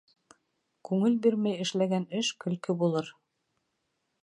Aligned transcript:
Күңел 0.89 1.17
бирмәй 1.25 1.59
эшләгән 1.67 2.09
эш 2.23 2.33
көлкө 2.45 2.79
булыр. 2.83 3.13